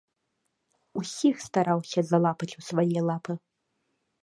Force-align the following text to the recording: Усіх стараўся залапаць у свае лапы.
Усіх 1.01 1.35
стараўся 1.47 1.99
залапаць 2.11 2.51
у 2.63 2.67
свае 2.71 2.99
лапы. 3.11 3.33